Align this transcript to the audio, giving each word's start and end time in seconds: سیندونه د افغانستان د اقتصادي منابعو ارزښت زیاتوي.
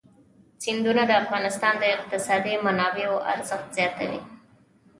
سیندونه 0.63 1.03
د 1.07 1.11
افغانستان 1.23 1.73
د 1.79 1.83
اقتصادي 1.95 2.55
منابعو 2.65 3.23
ارزښت 3.33 3.67
زیاتوي. 3.77 4.21